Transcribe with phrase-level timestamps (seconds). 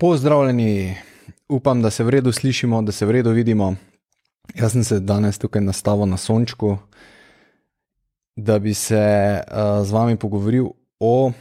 [0.00, 0.94] Pozdravljeni,
[1.48, 3.74] upam, da se v redu slišimo, da se v redu vidimo.
[4.54, 6.76] Jaz sem se danes tukaj nastavil na sončku,
[8.36, 9.00] da bi se
[9.42, 10.68] uh, z vami pogovoril
[11.00, 11.32] o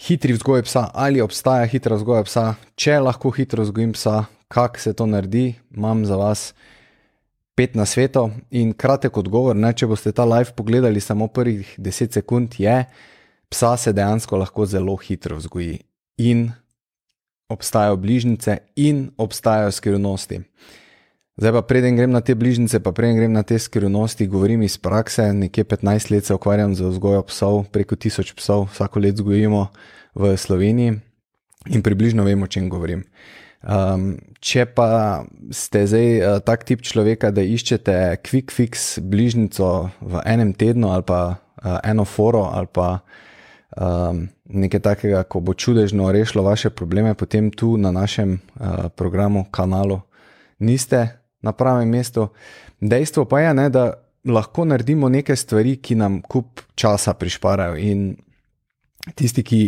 [0.00, 4.94] hitri vzgoji psa, ali obstaja hitra vzgoja psa, če lahko hitro vzgojim psa, kako se
[4.96, 5.52] to naredi.
[5.76, 6.54] Imam za vas
[7.54, 9.56] pet na svetu in kratek odgovor.
[9.56, 12.80] Ne, če boste ta live pogledali samo prvih 10 sekund, je,
[13.52, 15.82] psa se dejansko lahko zelo hitro vzgoji.
[16.16, 16.48] In
[17.48, 20.40] obstajajo bližnjice in obstajajo skrivnosti.
[21.36, 24.76] Zdaj pa preden grem na te bližnjice, pa preden grem na te skrivnosti, govorim iz
[24.78, 25.32] prakse.
[25.32, 29.66] Nekje 15 let se ukvarjam z vzgojo psov, preko 1000 psov vsako let vzgojimo
[30.14, 31.00] v Sloveniji
[31.70, 33.04] in približno vemo, o čem govorim.
[33.62, 35.22] Um, če pa
[35.54, 39.68] ste zdaj uh, tak tip človeka, da iščete quick fix bližnjico
[40.02, 43.06] v enem tednu ali pa uh, eno foro ali pa
[43.78, 49.44] um, nekaj takega, ko bo čudežno rešilo vaše probleme, potem tu na našem uh, programu,
[49.50, 50.00] kanalu,
[50.58, 51.08] niste
[51.42, 52.28] na pravem mestu.
[52.80, 53.92] Dejstvo pa je, ne, da
[54.24, 57.76] lahko naredimo nekaj stvari, ki nam kup časa prišparajo.
[57.76, 58.14] In
[59.14, 59.62] tisti, ki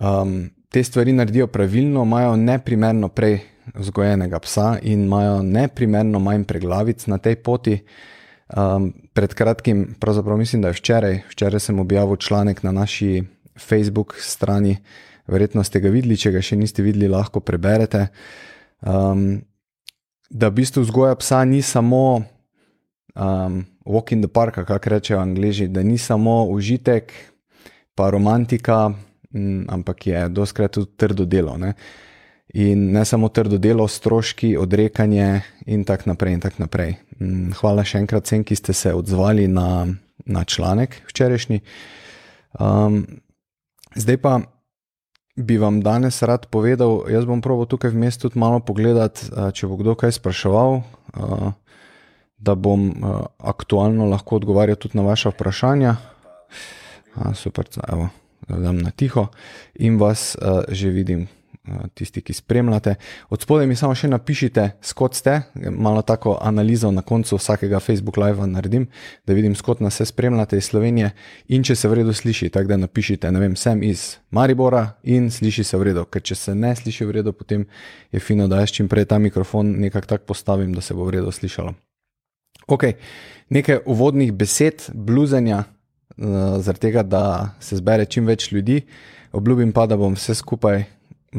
[0.00, 3.40] um, te stvari naredijo pravilno, imajo neprimerno prej
[3.74, 7.78] vzgojenega psa in imajo neprimerno manj preglavic na tej poti.
[8.46, 13.24] Um, pred kratkim, pravzaprav mislim, da je včeraj, včeraj sem objavil članek na naši
[13.58, 14.76] Facebook strani,
[15.26, 18.08] verjetno ste ga videli, če ga še niste videli, lahko preberete.
[18.86, 19.42] Um,
[20.30, 22.22] da v bistvu vzgoja psa ni samo
[23.14, 27.12] um, walk in the park, kako rečejo angliži, da ni samo užitek,
[27.94, 28.92] pa romantika,
[29.34, 31.56] m, ampak je doskrat tudi trdo delo.
[31.58, 31.74] Ne?
[32.54, 36.32] In ne samo trdo delo, stroški, odrekanje, in tako naprej.
[36.32, 36.96] In tak naprej.
[37.60, 39.86] Hvala še enkrat vsem, ki ste se odzvali na,
[40.26, 41.60] na članek včerajšnji.
[42.60, 43.04] Um,
[43.96, 44.40] Zdaj pa
[45.36, 49.76] bi vam danes rad povedal, jaz bom proval tukaj vmes tudi malo pogledati, če bo
[49.80, 50.80] kdo kaj spraševal,
[52.36, 52.92] da bom
[53.40, 55.96] aktualno lahko odgovarjal tudi na vaše vprašanja.
[57.34, 58.08] Super, evo,
[58.48, 59.28] da dam na tiho
[59.80, 60.36] in vas
[60.68, 61.28] že vidim,
[61.94, 62.94] tisti, ki spremljate.
[63.30, 65.40] Od spodaj mi samo še napišite, skot ste,
[65.70, 68.86] malo tako analizo na koncu vsakega Facebook live naredim,
[69.26, 71.10] da vidim, skot nas vse spremljate iz Slovenije
[71.48, 75.30] in če se v redu sliši, tako da napišite, ne vem, sem iz Maribora in
[75.30, 77.66] sliši se v redu, ker če se ne sliši v redu, potem
[78.12, 81.18] je fino, da jaz čim prej ta mikrofon nekako tako postavim, da se bo v
[81.18, 81.74] redu slišalo.
[82.66, 82.84] Ok,
[83.50, 87.22] nekaj uvodnih besed, bluzenja, uh, zaradi tega, da
[87.60, 88.80] se zbere čim več ljudi.
[89.36, 90.84] Obljubim pa, da bom vse skupaj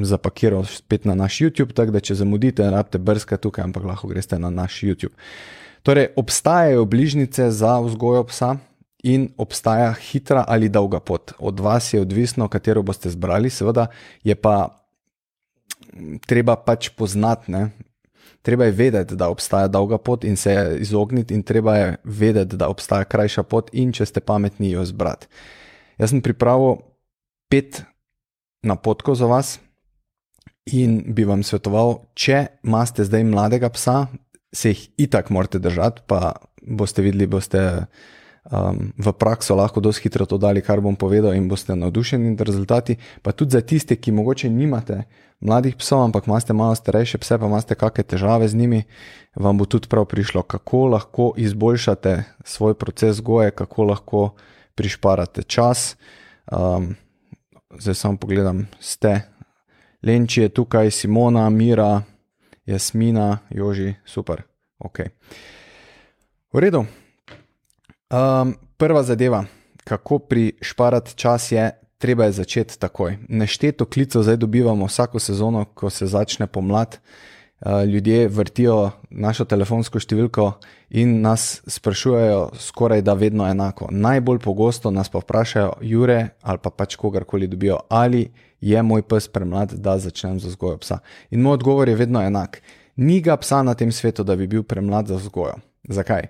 [0.06, 4.40] zapakiral spet na naš YouTube, tako da če zamudite, rabite brskati tukaj, ampak lahko greste
[4.40, 5.16] na naš YouTube.
[5.84, 8.56] Torej, obstajajo bližnjice za vzgojo psa
[9.04, 11.34] in obstaja hitra ali dolga pot.
[11.40, 13.88] Od vas je odvisno, katero boste zbrali, seveda
[14.24, 14.84] je pa
[16.28, 17.52] treba pač poznati.
[17.52, 17.70] Ne?
[18.42, 22.58] Treba je vedeti, da obstaja dolga pot in se je izogniti, in treba je vedeti,
[22.58, 25.28] da obstaja krajša pot, in če ste pametni, jo zbrati.
[25.98, 26.78] Jaz sem pripravil
[27.52, 27.82] pet
[28.64, 29.58] napotkov za vas,
[30.76, 34.08] In bi vam svetoval, če imate zdaj mladega psa,
[34.52, 36.34] se jih itak morate držati, pa
[36.68, 37.62] boste videli, boste
[38.52, 42.42] um, v prakso lahko dosti hitro to dali, kar bom povedal, in boste navdušeni nad
[42.42, 42.98] rezultati.
[43.22, 45.04] Pa tudi za tiste, ki mogoče nimate
[45.40, 48.84] mladih psov, ampak imate malo starejše pse, pa imate kakšne težave z njimi,
[49.36, 54.30] vam bo tudi prav prišlo, kako lahko izboljšate svoj proces goje, kako lahko
[54.76, 55.96] prišparate čas.
[56.52, 56.96] Um,
[57.80, 59.37] zdaj samo pogledam, ste
[60.08, 62.02] Lenči je tukaj, Simona, Mira,
[62.66, 64.42] Jasmina, Joži, super.
[64.80, 65.00] Ok.
[66.54, 66.86] V redu.
[68.08, 69.44] Um, prva zadeva,
[69.84, 73.18] kako prišparati čas, je, treba je začeti takoj.
[73.30, 77.00] Nešteto klicev zdaj dobivamo vsako sezono, ko se začne pomlad.
[77.60, 80.52] Uh, ljudje vrtijo našo telefonsko številko
[80.90, 83.90] in nas sprašujejo skoraj da vedno enako.
[83.92, 88.30] Najbolj pogosto nas pa vprašajo, Jure ali pa pač kogarkoli dobijo, ali
[88.62, 91.00] je moj pes premlad, da začnem z vzgojo psa.
[91.32, 92.62] In moj odgovor je vedno enak.
[92.96, 95.60] Ni ga psa na tem svetu, da bi bil premlad za vzgojo.
[95.90, 96.28] Zakaj?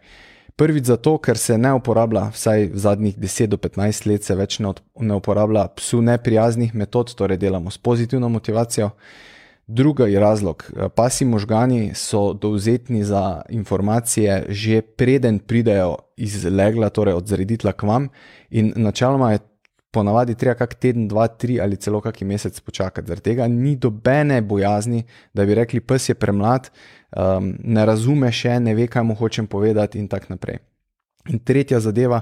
[0.58, 4.58] Prvič zato, ker se ne uporablja, vsaj v zadnjih 10 do 15 let se več
[4.60, 8.90] ne, ne uporablja psu neprijaznih metod, torej delamo s pozitivno motivacijo.
[9.68, 10.64] Drugi razlog,
[10.96, 17.84] pasi možgani so dovzetni za informacije, že preden pridejo iz legla, torej od zreditla k
[17.84, 18.10] vam,
[18.50, 19.44] in načeloma je
[19.98, 23.10] ponavadi treba kak teden, dva, tri ali celo kaki mesec počakati.
[23.10, 25.04] Zaradi tega ni dobene bojazni,
[25.34, 26.70] da bi rekli, pes je premlad,
[27.18, 30.62] um, ne razume še, ne ve, kaj mu hočem povedati in tako naprej.
[31.34, 32.22] In tretja zadeva,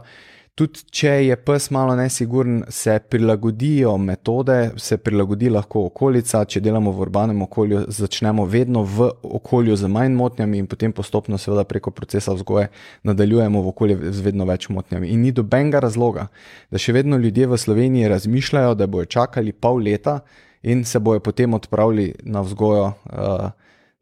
[0.56, 6.46] Tudi če je pes malo nesiguren, se prilagodijo metode, se prilagodi lahko okolica.
[6.48, 11.36] Če delamo v urbanem okolju, začnemo vedno v okolju z manj motnjami in potem postopno,
[11.36, 12.70] seveda preko procesa vzgoje,
[13.04, 15.12] nadaljujemo v okolju z vedno več motnjami.
[15.12, 16.30] In ni dobenega razloga,
[16.72, 20.22] da še vedno ljudje v Sloveniji razmišljajo, da bojo čakali pol leta
[20.64, 23.46] in se bojo potem odpravili na vzgojo, uh,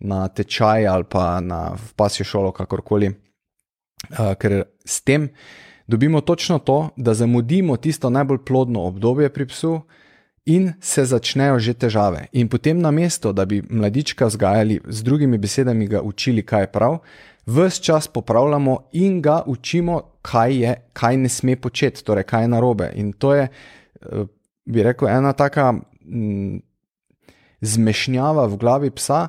[0.06, 1.65] na tečaj ali pa na
[1.97, 3.09] pasjo šolo, kakorkoli.
[4.13, 5.31] Uh, ker s tem
[5.88, 9.81] dobimo točno to, da zamudimo tisto najbolj plodno obdobje pri psu
[10.45, 12.27] in se začnejo že težave.
[12.31, 16.71] In potem na mesto, da bi mladička vzgajali, z drugimi besedami ga učili, kaj je
[16.71, 16.97] prav,
[17.45, 22.47] vse čas popravljamo in ga učimo, kaj je, kaj ne sme početi, torej kaj je
[22.47, 22.91] narobe.
[22.95, 24.25] In to je, eh,
[24.65, 26.59] bi rekel, ena taka mm,
[27.62, 29.27] zmešnjava v glavi psa,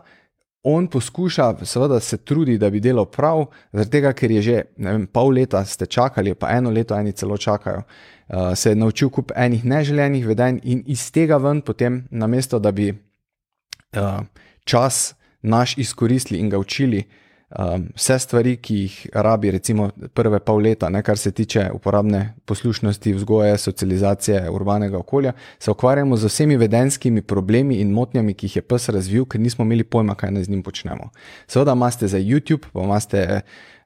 [0.65, 3.47] on poskuša, seveda, se trudi, da bi delal prav,
[3.91, 7.83] tega, ker je že vem, pol leta ste čakali, pa eno leto eni celo čakajo.
[8.29, 12.73] Uh, se je naučil kup enih neželenih vedenj in iz tega ven, potem, namesto da
[12.73, 14.25] bi uh,
[14.65, 17.24] čas naš izkoristili in ga učili, uh,
[17.59, 22.35] um, vse stvari, ki jih rabi, recimo prve pol leta, ne, kar se tiče uporabne
[22.45, 28.56] poslušnosti, vzgoje, socializacije, urbanega okolja, se ukvarjamo z vsemi vedenskimi problemi in motnjami, ki jih
[28.56, 31.11] je pes razvil, ker nismo imeli pojma, kaj naj z njim počnemo.
[31.47, 33.41] Seveda imate za YouTube, pa imate.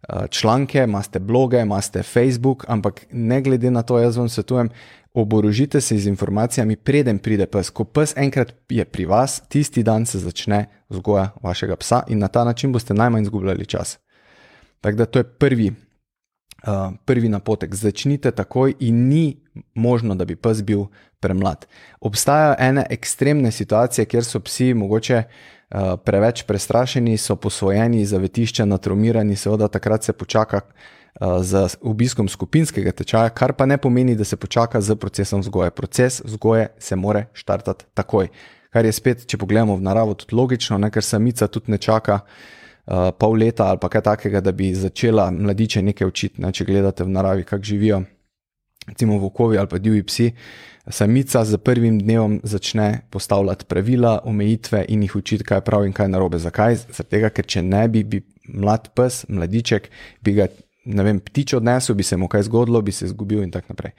[0.08, 4.68] Uh, članke, imate bloge, imate Facebook, ampak ne glede na to, jaz vam svetujem,
[5.18, 7.70] oborožite se z informacijami, preden pride pes.
[7.70, 12.28] Ko pes enkrat je pri vas, tisti dan se začne vzgoja vašega psa in na
[12.28, 13.98] ta način boste najmanj izgubljali čas.
[14.80, 17.74] Tako da to je prvi, uh, prvi napotek.
[17.74, 19.40] Začnite takoj in ni
[19.74, 20.86] možno, da bi pes bil
[21.20, 21.66] premlad.
[22.00, 25.22] Obstajajo ene ekstremne situacije, kjer so psi mogoče.
[25.68, 30.60] Uh, preveč prestrašeni, so posvojeni, zavetišča, natromirani, seveda takrat se počaka,
[31.20, 35.70] z obiskom skupinskega tečaja, kar pa ne pomeni, da se počaka z procesom vzgoje.
[35.70, 38.28] Proces vzgoje se more štartati takoj.
[38.70, 42.20] Kar je spet, če pogledamo v naravo, tudi logično, ne, ker samica tudi ne čaka
[42.20, 46.42] uh, pol leta ali kaj takega, da bi začela mladiče nekaj učiti.
[46.42, 48.02] Ne, če gledate v naravi, kako živijo,
[48.86, 50.30] recimo vokovi ali pa divji psi,
[50.88, 55.92] samica z prvim dnevom začne postavljati pravila, omejitve in jih učiti, kaj je prav in
[55.92, 56.38] kaj je narobe.
[56.38, 56.76] Zakaj?
[56.92, 59.90] Zato, ker če ne bi, bi mlad pes, mladiček,
[60.22, 60.46] bi ga
[60.88, 63.92] vem, ptič odnesel, bi se mu kaj zgodilo, bi se izgubil in tako naprej.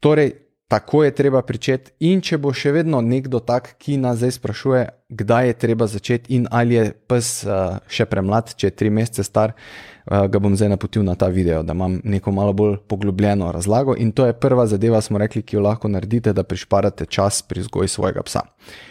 [0.00, 0.32] Torej,
[0.68, 1.92] tako je treba pričeti.
[2.00, 6.34] In če bo še vedno nekdo tak, ki nas zdaj sprašuje, kdaj je treba začeti
[6.34, 10.56] in ali je pes uh, še premlad, če je tri mesece star, uh, ga bom
[10.58, 13.94] zdaj napotil na ta video, da imam neko malo bolj poglobljeno razlago.
[13.94, 17.62] In to je prva zadeva, smo rekli, ki jo lahko naredite, da prišparate čas pri
[17.62, 18.42] vzgoji svojega psa.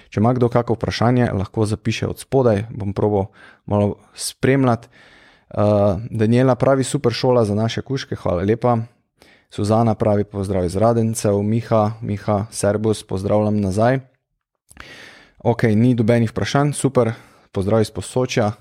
[0.09, 3.27] Če ima kdo kakšno vprašanje, lahko zapiše od spodaj, bom probo
[3.67, 5.11] malo spremljati.
[5.55, 8.77] Uh, Daniela pravi super šola za naše kuške, hvala lepa.
[9.49, 13.99] Suzana pravi pozdrav iz Radencev, Miha, Miha, Serbus, pozdravljam nazaj.
[15.39, 17.11] Ok, ni dobenih vprašanj, super,
[17.51, 18.51] pozdrav iz Posočja.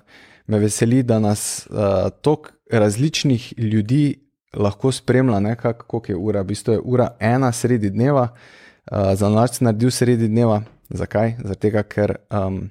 [0.47, 4.21] Me veseli, da nas uh, toliko različnih ljudi
[4.55, 6.41] lahko spremlja, nekako, koliko je ura.
[6.41, 10.63] V bistvu je ura ena sredi dneva, uh, za noč naredil sredi dneva.
[10.91, 11.37] Zakaj?
[11.45, 12.71] Zato, ker um,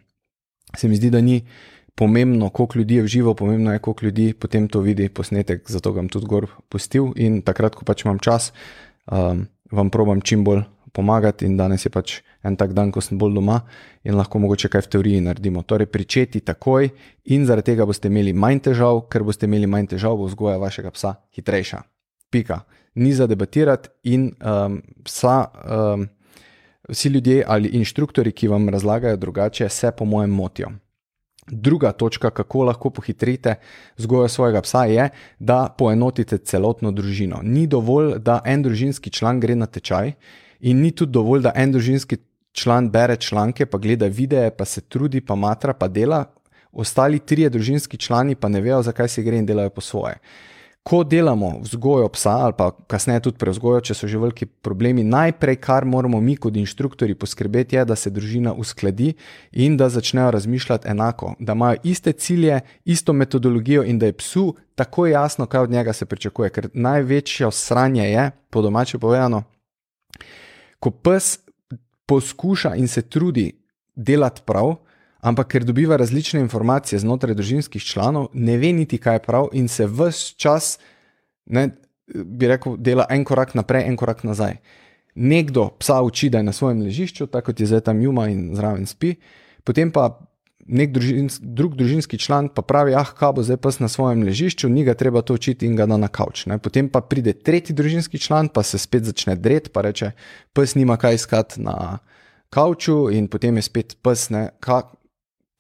[0.78, 1.42] se mi zdi, da ni
[1.96, 5.92] pomembno, koliko ljudi je v živo, pomembno je, koliko ljudi potem to vidi posnetek, zato
[5.92, 8.52] ga bom tudi gor pustil in takrat, ko pač imam čas,
[9.12, 13.18] um, vam probam čim bolj pomagati in danes je pač en tak dan, ko sem
[13.18, 13.62] bolj doma
[14.06, 15.64] in lahko mogoče kaj v teoriji naredimo.
[15.64, 16.90] Torej, pričeti takoj
[17.34, 20.92] in zaradi tega boste imeli manj težav, ker boste imeli manj težav, bo vzgoja vašega
[20.94, 21.82] psa hitrejša.
[22.30, 22.62] Pika.
[22.96, 25.46] Ni za debatirati in um, psa.
[25.66, 26.10] Um,
[26.84, 30.68] Vsi ljudje ali inštruktori, ki vam razlagajo drugače, se po mojem motijo.
[31.48, 33.56] Druga točka, kako lahko pohitrite
[33.98, 35.10] vzgojo svojega psa, je,
[35.40, 37.40] da poenotite celotno družino.
[37.44, 40.14] Ni dovolj, da en družinski član gre na tečaj,
[40.60, 42.18] in ni tudi dovolj, da en družinski
[42.52, 46.26] član bere članke, pa gleda videe, pa se trudi, pa matra, pa dela,
[46.72, 50.16] ostali trije družinski člani pa ne vejo, zakaj se gre in delajo po svoje
[50.84, 55.56] ko delamo vzgojo psa, ali pa kasneje tudi prevzgojo, če so že veliki problemi, najprej,
[55.64, 59.14] kar moramo mi kot inštruktori poskrbeti, je, da se družina uskladi
[59.52, 64.56] in da začnejo razmišljati enako, da imajo iste cilje, isto metodologijo in da je psu
[64.76, 66.50] tako jasno, kaj od njega se pričakuje.
[66.50, 69.44] Ker največje sranje je, po domače povedano,
[70.80, 71.38] ko pes
[72.06, 73.54] poskuša in se trudi
[73.96, 74.76] delati prav,
[75.24, 79.68] ampak ker dobiva različne informacije znotraj družinskih članov, ne ve niti, kaj je prav, in
[79.72, 80.78] se vse čas,
[81.46, 81.70] ne,
[82.08, 84.60] bi rekel, dela en korak naprej, en korak nazaj.
[85.16, 88.52] Nekdo psa uči, da je na svojem ležišču, tako kot je zdaj tam Juma in
[88.58, 89.16] zraven spi,
[89.64, 90.12] potem pa
[90.68, 94.70] nek družins, drug družinski član pa pravi, ah, kaj bo zdaj pes na svojem ležišču,
[94.72, 96.46] ni ga treba to učiti in ga da na kavč.
[96.52, 96.58] Ne?
[96.60, 100.14] Potem pa pride tretji družinski član, pa se spet začne dret, pa reče,
[100.56, 102.00] pes nima kaj iskati na
[102.54, 104.84] kavču in potem je spet pes, ne, ka,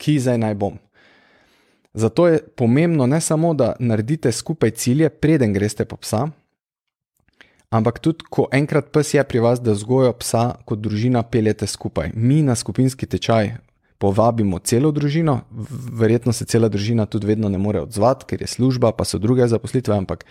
[0.04, 0.78] ki zdaj naj bom.
[1.94, 6.26] Zato je pomembno ne samo, da naredite skupaj cilje, preden greste po psa,
[7.70, 12.12] ampak tudi, ko enkrat pes je pri vas, da vzgojo psa kot družina peljete skupaj.
[12.16, 13.56] Mi na skupinski tečaj
[13.98, 15.40] povabimo celo družino,
[16.02, 19.48] verjetno se cela družina tudi vedno ne more odzvati, ker je služba, pa so druge
[19.48, 20.26] zaposlitve, ampak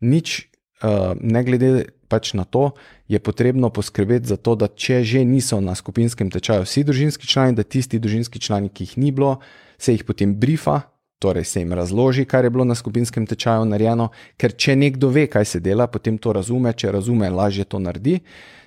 [0.00, 0.46] nič,
[0.82, 1.72] uh, ne glede
[2.08, 2.70] pač na to,
[3.08, 7.56] je potrebno poskrbeti za to, da če že niso na skupinskem tečaju vsi družinski člani,
[7.56, 9.38] da tisti družinski člani, ki jih ni bilo,
[9.78, 10.80] se jih potem brifa,
[11.18, 15.26] torej se jim razloži, kar je bilo na skupinskem tečaju narejeno, ker če nekdo ve,
[15.26, 18.20] kaj se dela, potem to razume, če razume, lažje to naredi.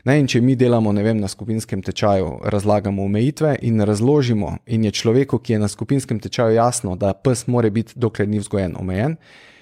[0.07, 4.91] Ne, in če mi delamo vem, na skupinskem tečaju, razlagamo omejitve in razložimo, in je
[4.91, 9.17] človeku, ki je na skupinskem tečaju, jasno, da pes mora biti, dokler ni vzgojen, omejen,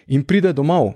[0.07, 0.93] in pride domov.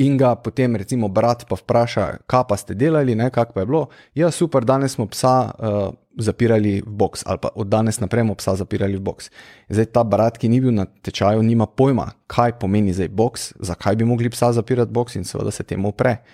[0.00, 3.82] In ga potem, recimo, brat pa vpraša, kaj pa ste delali, kako je bilo.
[4.14, 8.34] Ja, super, danes smo psa uh, zapirali v box, ali pa od danes naprej smo
[8.34, 9.28] psa zapirali v box.
[9.68, 14.00] Zdaj ta brat, ki ni bil na tečaju, nima pojma, kaj pomeni zdaj box, zakaj
[14.00, 16.24] bi mogli psa zapirati box in seveda se temu upre.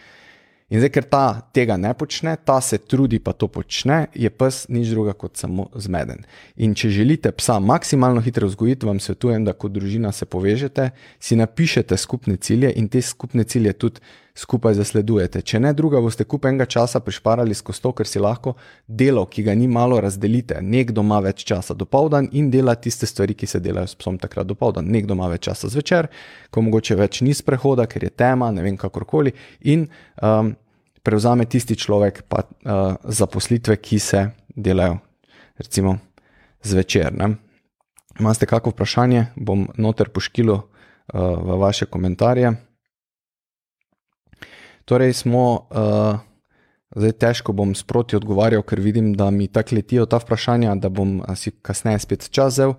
[0.69, 1.23] In zdaj, ker ta
[1.57, 5.71] tega ne počne, ta se trudi, pa to počne, je pes nič druga kot samo
[5.73, 6.27] zmeden.
[6.61, 11.41] In če želite psa maksimalno hitro vzgojiti, vam svetujem, da kot družina se povežete, si
[11.41, 14.05] napišete skupne cilje in te skupne cilje tudi
[14.39, 15.43] skupaj zasledujete.
[15.43, 18.55] Če ne druga, boste kup enega časa prišparali skozi to, ker si lahko
[18.87, 20.61] delo, ki ga ni malo, razdelite.
[20.63, 24.19] Nekdo ima več časa do povdan in dela tiste stvari, ki se delajo s psom
[24.23, 24.87] takrat do povdan.
[24.95, 26.11] Nekdo ima več časa zvečer,
[26.55, 29.35] ko mogoče več ni sprehoda, ker je tema, ne vem kakorkoli.
[29.75, 29.89] In
[30.23, 30.55] um,
[31.03, 35.01] prevzame tisti človek pa uh, zaposlitve, ki se delajo,
[35.59, 35.99] recimo,
[36.63, 37.11] zvečer.
[37.11, 37.35] Ne?
[38.19, 40.65] Imate kakšno vprašanje, bom noter poškilo uh,
[41.43, 42.55] v vaše komentarje.
[44.89, 46.17] Torej, smo, uh,
[46.97, 51.21] zdaj težko bom sproti odgovarjal, ker vidim, da mi tako letijo ta vprašanja, da bom
[51.37, 52.73] si kasneje spet čas vzel.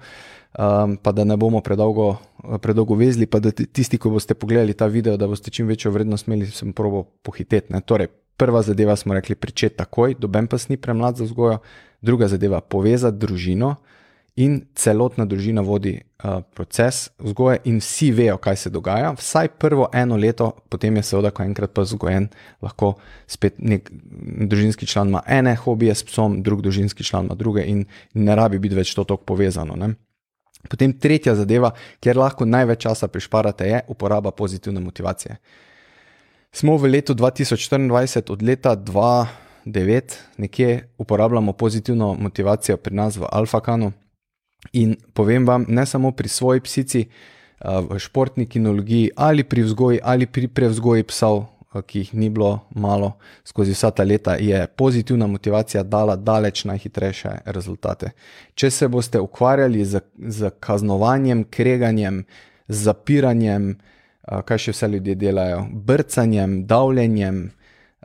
[0.58, 2.16] Um, pa da ne bomo predolgo,
[2.64, 6.26] predolgo vezli, pa da tisti, ki boste pogledali ta video, da boste čim večjo vrednost
[6.26, 7.78] imeli, sem probo pohiteti.
[7.86, 11.60] Torej, prva zadeva smo rekli, pričeti takoj, doben pa ni premlad za vzgojo,
[12.02, 13.76] druga zadeva povezati družino
[14.36, 19.14] in celotna družina vodi uh, proces vzgoje in vsi vejo, kaj se dogaja.
[19.18, 22.30] Vsaj prvo eno leto, potem je seveda, ko enkrat pa vzgojen,
[22.62, 22.94] lahko
[23.28, 23.90] spet nek
[24.50, 28.60] družinski član ima ene hobije s psom, drug družinski član ima druge in ne rabi
[28.60, 29.76] biti več to tako povezano.
[29.76, 29.94] Ne?
[30.68, 31.72] Potem tretja zadeva,
[32.04, 35.38] kjer lahko največ časa prišparate, je uporaba pozitivne motivacije.
[36.52, 43.92] Smo v letu 2024, od leta 2009, nekje uporabljamo pozitivno motivacijo pri nas v Alfakanu.
[44.74, 47.06] In povem vam, ne samo pri svoji psici,
[47.60, 51.46] v športni kinologiji ali pri vzgoji ali pri prevzgoji psov,
[51.86, 53.12] ki jih ni bilo malo
[53.46, 58.12] skozi vsa ta leta, je pozitivna motivacija dala daleč najhitrejše rezultate.
[58.56, 62.24] Če se boste ukvarjali z, z kaznovanjem, kreganjem,
[62.68, 63.76] zapiranjem,
[64.46, 67.52] kaj še vse ljudje delajo, brcanjem, davljenjem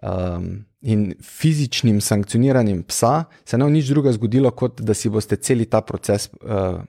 [0.02, 5.36] um, in fizičnim sankcioniranjem psa, se ne bo nič druga zgodilo, kot da si boste
[5.36, 6.82] cel ta proces uh,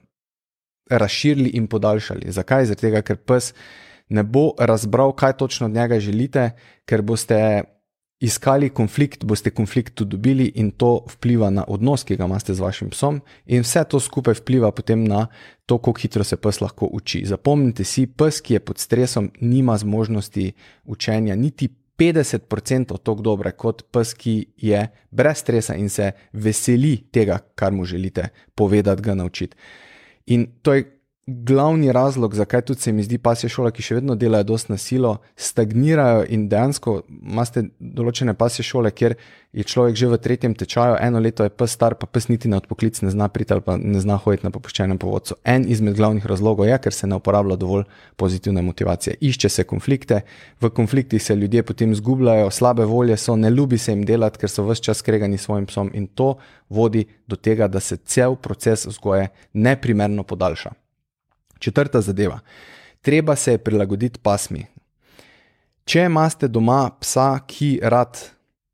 [0.90, 2.32] razširili in podaljšali.
[2.32, 2.68] Zakaj?
[2.72, 3.54] Zato, ker pes
[4.08, 6.50] ne bo razbral, kaj točno od njega želite,
[6.84, 7.64] ker boste
[8.20, 12.60] iskali konflikt, boste konflikt tudi dobili in to vpliva na odnos, ki ga imate z
[12.60, 15.26] vašim psom, in vse to skupaj vpliva potem na
[15.66, 17.24] to, kako hitro se pes lahko uči.
[17.26, 20.52] Zapomnite si, pes, ki je pod stresom, nima zmožnosti
[20.84, 21.68] učenja niti.
[21.98, 27.72] 50% od tog dobre, kot pes, ki je brez stresa in se veseli tega, kar
[27.72, 29.56] mu želite povedati, ga naučiti.
[30.26, 30.95] In to je
[31.26, 34.70] glavni razlog, zakaj tudi se mi zdi, pa se šole, ki še vedno delajo dosti
[34.72, 39.16] na silo, stagnirajo in dejansko imate določene pasje šole, kjer
[39.56, 42.60] je človek že v tretjem tečaju, eno leto je pes star, pa pes niti na
[42.62, 45.34] odpoklic ne zna priti ali pa ne zna hoditi na popuščenem povodcu.
[45.42, 49.18] En izmed glavnih razlogov je, ker se ne uporablja dovolj pozitivne motivacije.
[49.18, 50.22] Išče se konflikte,
[50.62, 54.52] v konfliktih se ljudje potem zgubljajo, slabe volje so, ne ljubi se jim delati, ker
[54.52, 56.36] so vse čas skregani s svojim psom in to
[56.70, 60.85] vodi do tega, da se cel proces vzgoje neprimerno podaljša.
[61.58, 62.40] Četrta zadeva.
[63.00, 64.66] Treba se je prilagoditi pasmi.
[65.84, 68.18] Če imate doma psa, ki rad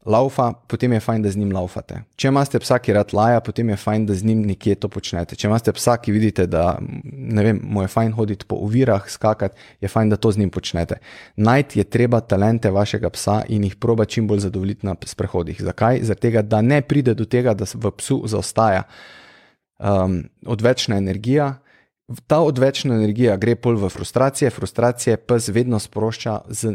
[0.05, 2.01] laufa, potem je fajn, da z njim laufate.
[2.19, 5.37] Če imate psa, ki rad laja, potem je fajn, da z njim nekje to počnete.
[5.39, 9.91] Če imate psa, ki vidite, da vem, mu je fajn hoditi po ovirah, skakati, je
[9.93, 10.99] fajn, da to z njim počnete.
[11.37, 15.63] Najti je treba talente vašega psa in jih proba čim bolj zadovoljiti na sprehodih.
[15.63, 16.03] Zakaj?
[16.09, 18.83] Zato, da ne pride do tega, da v psu zaostaja
[19.79, 21.55] um, odvečna energija.
[22.27, 26.75] Ta odvečna energija gre pol v frustracije, frustracije pes vedno sprošča z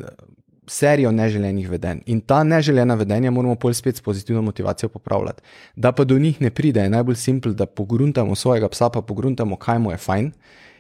[0.68, 2.02] serijo neželenih vedenj.
[2.06, 5.42] In ta neželena vedenja moramo pol spet s pozitivno motivacijo popravljati.
[5.76, 9.56] Da pa do njih ne pride, je najbolj simpel, da pogruntamo svojega psa, pa pogruntamo,
[9.56, 10.32] kaj mu je fajn.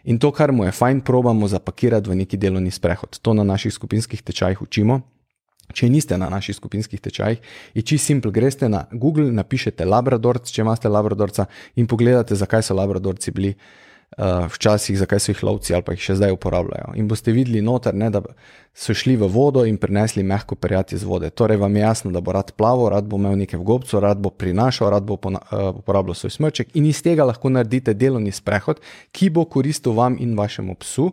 [0.03, 3.19] In to, kar mu je fajn, probamo zapakirati v neki delovni sprehod.
[3.21, 5.01] To na naših skupinskih tečajih učimo.
[5.73, 7.41] Če niste na naših skupinskih tečajih,
[7.75, 8.31] je čisto simpel.
[8.31, 13.86] Greste na Google, napišete Labradorc, če imate Labradorca, in pogledate, zakaj so Labradorci bili uh,
[14.53, 16.93] včasih, zakaj so jih lovci ali pa jih še zdaj uporabljajo.
[16.95, 18.21] In boste videli noter, ne, da
[18.73, 21.29] so šli v vodo in prinesli mehko perjati iz vode.
[21.29, 24.21] Torej vam je jasno, da bo rad plaval, rad bo imel nekaj v gobcu, rad
[24.23, 25.37] bo prinašal, rad bo uh,
[25.75, 30.37] uporabljal svoj smrček in iz tega lahko naredite delovni sprehod, ki bo koristil vam in
[30.37, 31.11] vašemu psu.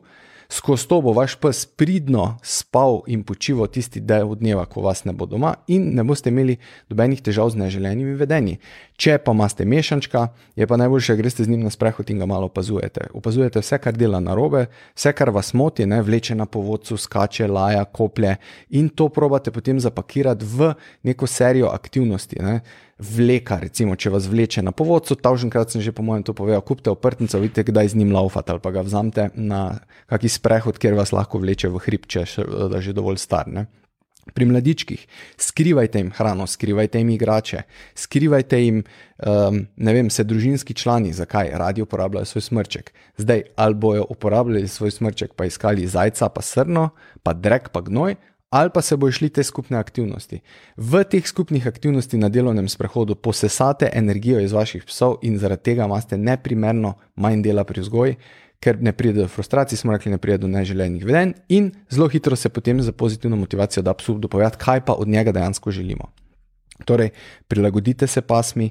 [0.48, 5.12] Skozi to bo vaš pes pridno spal in počival tisti del dneva, ko vas ne
[5.12, 6.56] bo doma, in ne boste imeli
[6.90, 8.58] nobenih težav z neželenimi vedenji.
[8.96, 12.28] Če pa imate mešančka, je pa najboljše, da greste z njim na sprehod in ga
[12.30, 13.08] malo opazujete.
[13.14, 17.84] Opazujete vse, kar dela narobe, vse, kar vas moti, ne vleče na povodcu, skače, laja,
[17.84, 18.36] koplje
[18.70, 22.42] in to probate potem zapakirati v neko serijo aktivnosti.
[22.42, 22.60] Ne
[22.98, 26.92] vleka, recimo, če vas vleče na povodcu, tavženkrat sem že po mojem to povedal, kupite
[26.94, 31.12] oprtnico, vidite, kdaj z njim laufate ali pa ga vzamete na kaki sprehod, kjer vas
[31.12, 33.50] lahko vleče v hrib, če je že dovolj star.
[33.50, 33.66] Ne?
[34.32, 35.02] Pri mladičkih
[35.36, 38.78] skrivajte jim hrano, skrivajte jim igrače, skrivajte jim,
[39.20, 42.92] um, ne vem, se družinski člani, zakaj radi uporabljajo svoj smrček.
[43.20, 46.88] Zdaj, ali bojo uporabljali svoj smrček, pa iskali zajca, pa srno,
[47.22, 48.16] pa drek, pa gnoj,
[48.54, 50.38] ali pa se bo šli te skupne aktivnosti.
[50.76, 55.88] V teh skupnih aktivnostih na delovnem sprehodu posesate energijo iz vaših psov in zaradi tega
[55.90, 58.14] imate neprimerno manj dela pri vzgoji,
[58.62, 62.36] ker ne pride do frustracij, smo rekli, ne pride do neželenih vedenj in zelo hitro
[62.36, 66.12] se potem za pozitivno motivacijo da psu dopovedati, kaj pa od njega dejansko želimo.
[66.84, 67.10] Torej,
[67.48, 68.70] prilagodite se pasmi,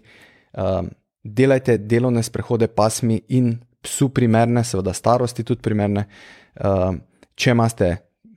[0.53, 0.89] um,
[1.23, 6.07] delajte delovne sprehode pasmi in psu primerne, seveda starosti tudi primerne.
[6.55, 7.01] Um,
[7.35, 7.95] če imate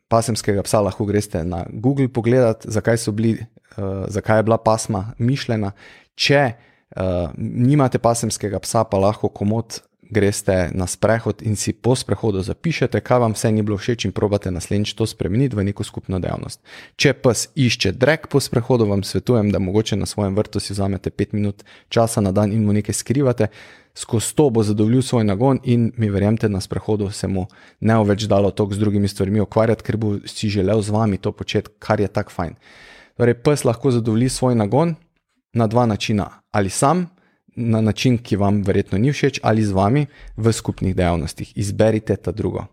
[0.09, 3.39] pasemskega psa, lahko greste na Google pogledati, zakaj, bili,
[3.77, 5.73] uh, zakaj je bila pasma mišljena.
[6.15, 12.43] Če uh, nimate pasemskega psa, pa lahko komod greste na sprehod in si po sprehodu
[12.43, 16.21] zapišete, kaj vam vse ni bilo všeč in probate naslednjič to spremeniti v neko skupno
[16.23, 16.61] dejavnost.
[16.97, 21.11] Če pes išče drek po sprehodu, vam svetujem, da mogoče na svojem vrtu si vzamete
[21.11, 23.51] 5 minut časa na dan in mu nekaj skrivate
[23.97, 27.47] skozi to bo zadovoljil svoj nagon in mi verjemite, na sprehodu se mu
[27.81, 31.19] ne bo več dalo toliko z drugimi stvarmi ukvarjati, ker bo si želel z vami
[31.19, 32.55] to početi, kar je tako fajn.
[33.17, 34.95] Torej, pes lahko zadovolji svoj nagon
[35.57, 36.29] na dva načina.
[36.53, 37.07] Ali sam,
[37.57, 40.07] na način, ki vam verjetno ni všeč, ali z vami
[40.37, 41.57] v skupnih dejavnostih.
[41.57, 42.67] Izberite ta drugo.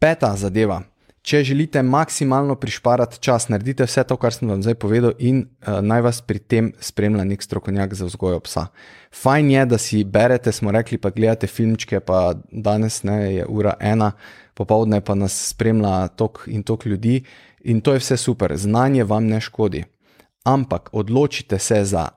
[0.00, 0.82] Peta zadeva.
[1.22, 5.78] Če želite maksimalno prišparati čas, naredite vse to, kar sem vam zdaj povedal, in uh,
[5.78, 8.64] naj vas pri tem spremlja nek strokovnjak za vzgojo psa.
[9.14, 13.76] Fajn je, da si berete, smo rekli, pa gledate filmčke, pa danes ne, je ura
[13.80, 14.12] ena,
[14.58, 17.20] popovdne pa nas spremlja tok in tok ljudi,
[17.70, 19.84] in to je vse super, znanje vam ne škodi.
[20.44, 22.08] Ampak odločite se za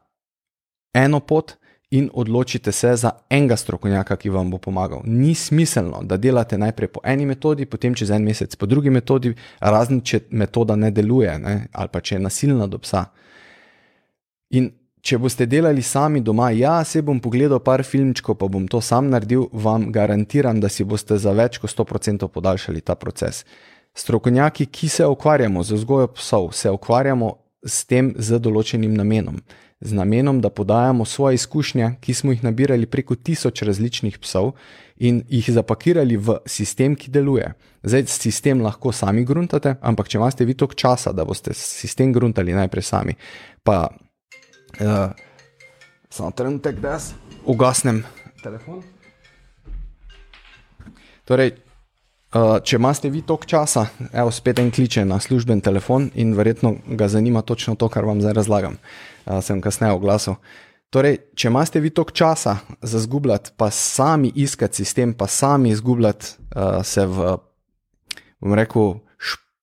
[0.98, 1.54] eno pot,
[1.92, 5.02] in odločite se za enega strokovnjaka, ki vam bo pomagal.
[5.06, 9.34] Ni smiselno, da delate najprej po eni metodi, potem čez en mesec po drugi metodi,
[9.60, 11.68] razen če metoda ne deluje ne?
[11.72, 13.06] ali pa če je nasilna do psa.
[14.58, 14.72] In
[15.06, 19.12] če boste delali sami doma, ja, se bom pogledal par filmčkov, pa bom to sam
[19.14, 23.44] naredil, vam garantiram, da si boste za več kot 100% podaljšali ta proces.
[23.96, 29.38] Strokovnjaki, ki se ukvarjamo z vzgojo psov, se ukvarjamo s tem z določenim namenom
[29.80, 34.52] z namenom, da podajamo svoje izkušnje, ki smo jih nabirali preko tisoč različnih psov
[34.98, 37.54] in jih zapakirali v sistem, ki deluje.
[37.84, 42.56] Zdaj, sistem lahko sami gruntate, ampak če imate vi toliko časa, da boste sistem gruntali
[42.56, 43.16] najprej sami,
[43.64, 43.90] pa
[44.80, 45.12] uh,
[46.10, 47.12] samo trenutek, da jaz
[47.46, 48.04] ugasnem
[48.44, 48.82] telefon.
[51.26, 51.52] Torej,
[52.36, 56.74] Uh, če imate vi toliko časa, evo, spet en kliče na služben telefon in verjetno
[57.00, 58.76] ga zanima točno to, kar vam zdaj razlagam.
[59.24, 60.36] Uh, sem kasneje oglasil.
[60.92, 66.36] Torej, če imate vi toliko časa za zgubljati, pa sami iskati sistem, pa sami izgubljati
[66.52, 67.38] uh, se v,
[68.44, 68.98] bom rekel,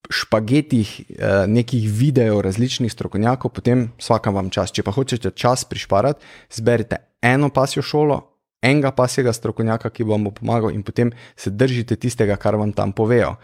[0.08, 4.72] špagetih uh, nekih videov različnih strokovnjakov, potem vsaka vam čas.
[4.72, 6.24] Če pa hočete čas prišparati,
[6.56, 8.22] zberite eno pasjo šolo,
[8.62, 12.92] enega pasjega strokovnjaka, ki vam bo pomagal, in potem se držite tistega, kar vam tam
[12.92, 13.34] povejo.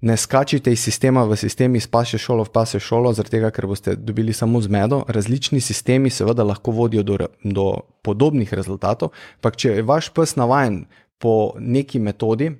[0.00, 3.66] Ne skačite iz sistema v sistem, iz pasje šolo v pasje šolo, zaradi tega, ker
[3.66, 5.04] boste dobili samo zmedo.
[5.08, 7.66] Različni sistemi seveda lahko vodijo do, do
[8.04, 10.84] podobnih rezultatov, ampak če je vaš pes navaden
[11.18, 12.52] po neki metodi,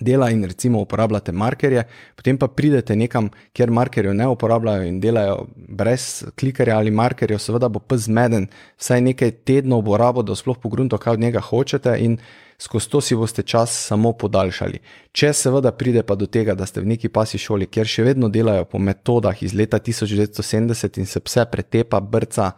[0.00, 1.84] dela in recimo uporabljate markerje,
[2.16, 5.46] potem pa pridete nekam, kjer markerjev ne uporabljajo in delajo
[5.76, 8.48] brez klikerja ali markerjev, seveda bo pa zmeden,
[8.80, 12.18] vsaj nekaj tednov bo rabo, da sploh pogrunto, kaj od njega hočete in
[12.58, 14.80] skozi to si boste čas samo podaljšali.
[15.12, 18.28] Če seveda pride pa do tega, da ste v neki pasi šoli, kjer še vedno
[18.32, 22.52] delajo po metodah iz leta 1970 in se vse pretepa, brca,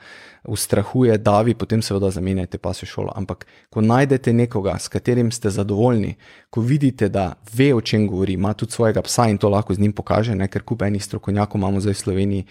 [0.49, 3.13] ustrahuje, davi, potem seveda zamenjajte pasi šolo.
[3.17, 6.15] Ampak ko najdete nekoga, s katerim ste zadovoljni,
[6.51, 9.83] ko vidite, da ve, o čem govori, ima tudi svojega psa in to lahko z
[9.83, 10.49] njim pokaže, ne?
[10.49, 12.45] ker kup enih strokovnjakov imamo zdaj v Sloveniji.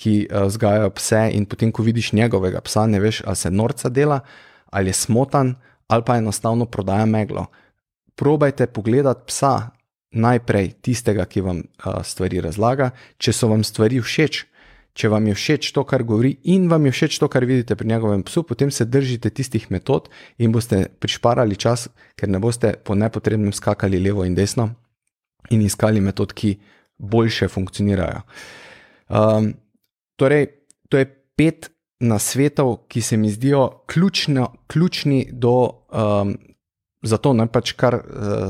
[0.00, 3.88] Ki uh, vzgajajo pse, in potem, ko vidiš njegovega psa, ne veš, ali se norca
[3.92, 4.20] dela,
[4.70, 5.54] ali je smotan,
[5.88, 7.46] ali pa enostavno prodaja meglo.
[8.16, 9.70] Probajte pogledati psa
[10.10, 12.90] najprej tistega, ki vam uh, stvari razlaga.
[13.18, 14.44] Če so vam stvari všeč,
[14.96, 17.88] če vam je všeč to, kar govori, in vam je všeč to, kar vidite pri
[17.88, 22.96] njegovem psu, potem se držite tistih metod in boste prišparali čas, ker ne boste po
[22.98, 24.70] nepotrebnem skakali levo in desno
[25.50, 26.56] in iskali metod, ki
[26.98, 28.20] boljše funkcionirajo.
[29.08, 29.54] Um,
[30.20, 30.50] torej,
[30.92, 36.36] to je pet na svetov, ki se mi zdijo ključno, ključni do, um,
[37.02, 38.02] za to, ne pač kar uh,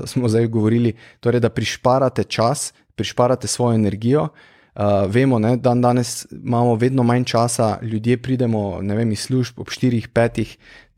[0.06, 4.28] smo zdaj govorili, torej, da prišparate čas, prišparate svojo energijo.
[4.74, 9.66] Uh, vemo, da dan danes imamo vedno manj časa, ljudje pridemo vem, iz služb ob
[9.66, 10.44] 4-5,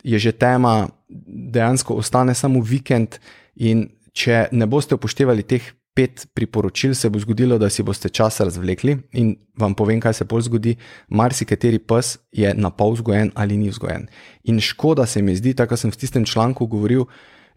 [0.02, 3.18] je že tema, dejansko ostane samo vikend.
[3.56, 8.40] In če ne boste upoštevali teh pet priporočil, se bo zgodilo, da si boste čas
[8.40, 10.76] razvlekli in vam povem, kaj se bolj zgodi.
[11.08, 14.06] Marsikateri pes je na pol vzgojen ali ni vzgojen.
[14.44, 17.04] In škoda se mi zdi, tako sem v tistem članku govoril.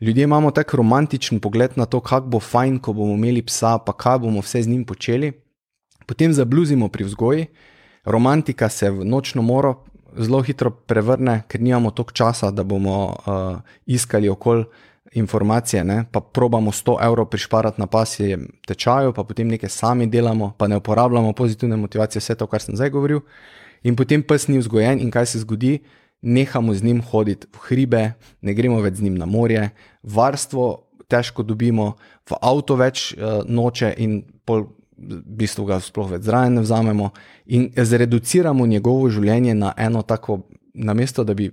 [0.01, 3.93] Ljudje imamo tako romantičen pogled na to, kako bo fajn, ko bomo imeli psa, pa
[3.93, 5.31] kaj bomo vse z njim počeli.
[6.05, 7.45] Potem zabluzimo pri vzgoji,
[8.05, 9.83] romantika se v nočno moro
[10.17, 14.65] zelo hitro prevrne, ker nimamo toliko časa, da bomo uh, iskali okolje
[15.15, 20.51] informacije, ne, pa probamo 100 evrov prišparati na pasje tečaju, pa potem nekaj sami delamo,
[20.57, 23.21] pa ne uporabljamo pozitivne motivacije, vse to, kar sem zdaj govoril.
[23.83, 25.79] In potem pes ni vzgojen in kaj se zgodi,
[26.21, 28.03] nehamo z njim hoditi v hribe,
[28.41, 29.69] ne gremo več z njim na morje,
[30.03, 31.93] varstvo težko dobimo,
[32.29, 34.67] v avto več uh, noče in pol.
[34.95, 37.09] V bistvu ga sploh več zraven ne vzamemo,
[37.51, 40.37] in zreduciramo njegovo življenje na eno tako,
[40.73, 41.49] namesto da bi,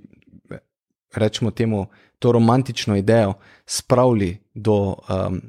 [1.18, 1.88] rečemo temu,
[2.22, 3.34] to romantično idejo
[3.66, 5.40] spravili do um,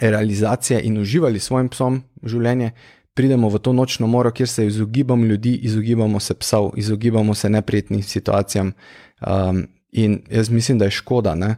[0.00, 2.70] realizacije in uživali svojim psom življenje,
[3.14, 8.02] pridemo v to nočno moro, kjer se izogibamo ljudi, izogibamo se psov, izogibamo se neprijetnim
[8.02, 8.72] situacijam.
[9.26, 11.56] Um, in jaz mislim, da je škoda, ne,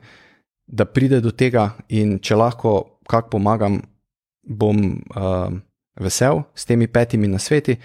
[0.66, 3.82] da pride do tega, in če lahko kak pomagam,
[4.42, 5.60] bom um,
[6.00, 7.76] vesel s temi petimi na sveti.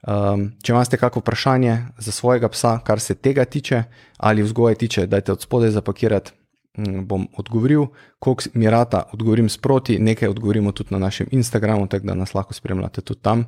[0.00, 3.82] Um, če imate kakšno vprašanje za svojega psa, kar se tega tiče,
[4.16, 6.32] ali vzgoje tiče, dajte od spodaj zapakirati,
[6.78, 7.90] um, bom odgovoril.
[8.18, 12.54] Koliko mi rata, odgovorim sproti, nekaj odgovorimo tudi na našem Instagramu, tako da nas lahko
[12.54, 13.44] spremljate tudi tam.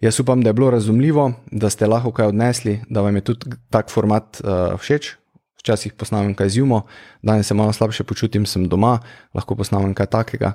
[0.00, 3.56] Jaz upam, da je bilo razumljivo, da ste lahko kaj odnesli, da vam je tudi
[3.70, 5.16] tak format uh, všeč.
[5.58, 6.84] Včasih posnamem kaj zjumo,
[7.22, 9.00] danes se malo slabše počutim, sem doma,
[9.34, 10.52] lahko posnamem kaj takega.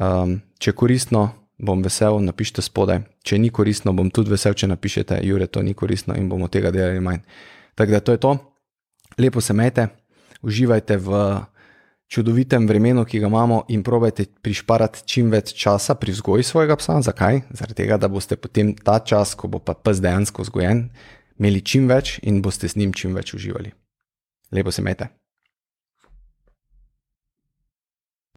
[0.00, 3.02] Um, če je koristno, bom vesel, napišite spodaj.
[3.24, 6.70] Če ni koristno, bom tudi vesel, če napišete, Jure, to ni koristno in bomo tega
[6.74, 7.24] delali manj.
[7.76, 8.32] Tako da to je to.
[9.18, 9.88] Lepo se mete,
[10.42, 11.20] uživajte v
[12.12, 17.00] čudovitem vremenu, ki ga imamo, in probajte prišparati čim več časa pri vzgoji svojega psa.
[17.02, 17.42] Zakaj?
[17.50, 20.88] Zaradi tega, da boste potem ta čas, ko bo pa pes dejansko vzgojen,
[21.40, 23.72] imeli čim več in boste s njim čim več uživali.
[24.52, 25.10] Lepo se mete.